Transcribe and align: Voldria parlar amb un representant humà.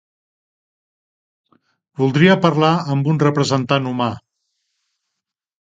Voldria 2.03 2.39
parlar 2.47 2.71
amb 2.95 3.13
un 3.15 3.23
representant 3.27 3.91
humà. 3.93 4.09